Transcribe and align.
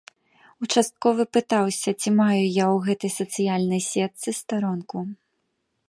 Участковы 0.67 1.23
пытаўся, 1.37 1.89
ці 2.01 2.09
маю 2.21 2.39
я 2.39 2.47
ў 2.47 2.77
гэтай 2.87 3.11
сацыяльнай 3.19 3.81
сетцы 3.93 4.29
старонку. 4.41 4.97